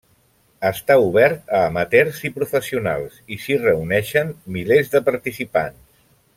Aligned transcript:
Està 0.69 0.95
obert 1.01 1.51
a 1.57 1.59
amateurs 1.65 2.23
i 2.29 2.33
professionals 2.39 3.21
i 3.35 3.39
s'hi 3.45 3.61
reuneixen 3.67 4.35
milers 4.57 4.93
de 4.97 5.07
participants. 5.13 5.97